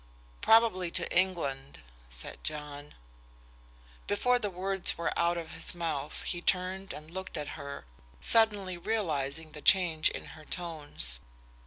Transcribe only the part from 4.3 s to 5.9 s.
the words were out of his